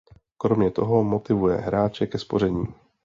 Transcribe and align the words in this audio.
Kromě 0.37 0.71
toho 0.71 1.03
motivuje 1.03 1.57
hráče 1.57 2.07
ke 2.07 2.19
spoření. 2.19 2.65